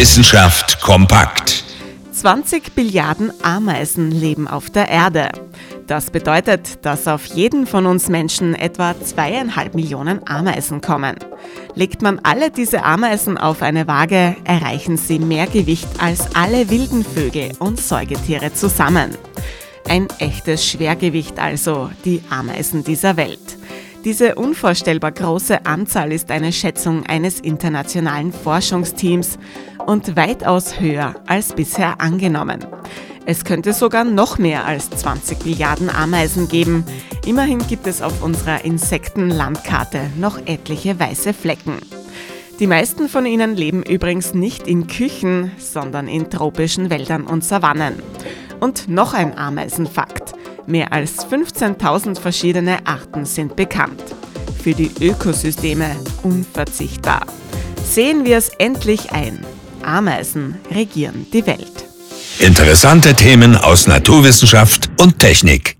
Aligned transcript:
Wissenschaft 0.00 0.80
kompakt. 0.80 1.62
20 2.12 2.74
Billiarden 2.74 3.34
Ameisen 3.42 4.10
leben 4.10 4.48
auf 4.48 4.70
der 4.70 4.88
Erde. 4.88 5.28
Das 5.86 6.10
bedeutet, 6.10 6.86
dass 6.86 7.06
auf 7.06 7.26
jeden 7.26 7.66
von 7.66 7.84
uns 7.84 8.08
Menschen 8.08 8.54
etwa 8.54 8.94
zweieinhalb 8.98 9.74
Millionen 9.74 10.26
Ameisen 10.26 10.80
kommen. 10.80 11.16
Legt 11.74 12.00
man 12.00 12.18
alle 12.22 12.50
diese 12.50 12.82
Ameisen 12.82 13.36
auf 13.36 13.60
eine 13.60 13.86
Waage, 13.88 14.36
erreichen 14.44 14.96
sie 14.96 15.18
mehr 15.18 15.46
Gewicht 15.46 15.88
als 15.98 16.34
alle 16.34 16.70
wilden 16.70 17.04
Vögel 17.04 17.52
und 17.58 17.78
Säugetiere 17.78 18.54
zusammen. 18.54 19.10
Ein 19.86 20.08
echtes 20.18 20.64
Schwergewicht 20.64 21.38
also, 21.38 21.90
die 22.06 22.22
Ameisen 22.30 22.84
dieser 22.84 23.18
Welt. 23.18 23.58
Diese 24.04 24.34
unvorstellbar 24.34 25.12
große 25.12 25.66
Anzahl 25.66 26.10
ist 26.12 26.30
eine 26.30 26.54
Schätzung 26.54 27.04
eines 27.04 27.38
internationalen 27.38 28.32
Forschungsteams 28.32 29.38
und 29.90 30.14
weitaus 30.14 30.78
höher 30.78 31.16
als 31.26 31.52
bisher 31.52 32.00
angenommen. 32.00 32.64
Es 33.26 33.44
könnte 33.44 33.72
sogar 33.72 34.04
noch 34.04 34.38
mehr 34.38 34.64
als 34.64 34.88
20 34.90 35.44
Milliarden 35.44 35.90
Ameisen 35.90 36.46
geben. 36.46 36.84
Immerhin 37.26 37.58
gibt 37.66 37.88
es 37.88 38.00
auf 38.00 38.22
unserer 38.22 38.64
Insektenlandkarte 38.64 40.12
noch 40.16 40.38
etliche 40.46 41.00
weiße 41.00 41.34
Flecken. 41.34 41.78
Die 42.60 42.68
meisten 42.68 43.08
von 43.08 43.26
ihnen 43.26 43.56
leben 43.56 43.82
übrigens 43.82 44.32
nicht 44.32 44.68
in 44.68 44.86
Küchen, 44.86 45.50
sondern 45.58 46.06
in 46.06 46.30
tropischen 46.30 46.88
Wäldern 46.88 47.24
und 47.24 47.42
Savannen. 47.42 47.94
Und 48.60 48.88
noch 48.88 49.12
ein 49.12 49.36
Ameisenfakt. 49.36 50.34
Mehr 50.68 50.92
als 50.92 51.26
15.000 51.26 52.20
verschiedene 52.20 52.86
Arten 52.86 53.24
sind 53.24 53.56
bekannt. 53.56 54.04
Für 54.62 54.72
die 54.72 54.92
Ökosysteme 55.00 55.96
unverzichtbar. 56.22 57.26
Sehen 57.82 58.24
wir 58.24 58.36
es 58.36 58.50
endlich 58.50 59.10
ein. 59.10 59.44
Ameisen 59.82 60.56
regieren 60.70 61.26
die 61.32 61.46
Welt. 61.46 61.84
Interessante 62.38 63.14
Themen 63.14 63.56
aus 63.56 63.86
Naturwissenschaft 63.86 64.90
und 65.00 65.18
Technik. 65.18 65.79